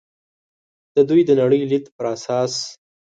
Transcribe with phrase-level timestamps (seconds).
[0.95, 2.53] د دوی د نړۍ لید پر اساس.